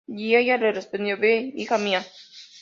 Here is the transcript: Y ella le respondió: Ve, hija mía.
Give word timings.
Y 0.07 0.35
ella 0.35 0.57
le 0.57 0.71
respondió: 0.71 1.15
Ve, 1.15 1.51
hija 1.55 1.77
mía. 1.77 2.03